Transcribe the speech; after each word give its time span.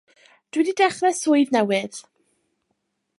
Dw 0.51 0.59
i 0.61 0.63
'di 0.65 0.73
dechra' 0.79 1.11
swydd 1.19 1.53
newydd. 1.57 2.01